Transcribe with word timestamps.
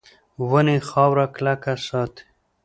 ونې 0.49 0.77
خاوره 0.89 1.25
کلکه 1.35 1.73
ساتي. 1.87 2.23